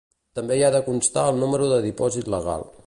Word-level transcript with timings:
També 0.37 0.57
hi 0.59 0.63
ha 0.67 0.71
de 0.75 0.81
constar 0.87 1.27
el 1.33 1.39
número 1.43 1.69
de 1.75 1.81
dipòsit 1.89 2.35
legal. 2.39 2.71